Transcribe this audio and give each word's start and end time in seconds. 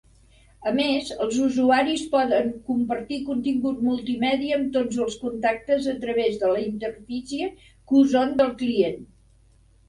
A 0.69 0.71
més, 0.77 1.09
els 1.25 1.35
usuaris 1.47 2.05
poden 2.13 2.47
compartir 2.69 3.19
contingut 3.27 3.83
multimèdia 3.89 4.57
amb 4.61 4.71
tots 4.79 5.03
els 5.05 5.19
contactes 5.27 5.91
a 5.93 5.95
través 6.07 6.41
de 6.45 6.51
la 6.55 6.65
interfície 6.65 7.51
Qzone 7.93 8.41
del 8.43 8.53
client. 8.65 8.99